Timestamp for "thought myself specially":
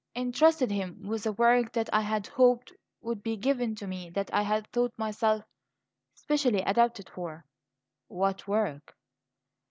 4.71-6.63